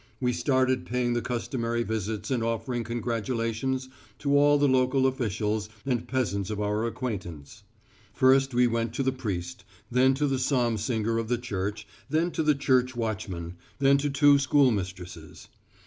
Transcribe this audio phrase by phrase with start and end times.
[0.19, 6.07] We started paying the customary visits and offering congratulations to all the local officials and
[6.07, 7.61] peasants of our acquaintance.
[8.11, 12.31] First we went to the priest, then to the psalm singer of the church, then
[12.31, 15.49] to the church watchman, then to the two school mistresses.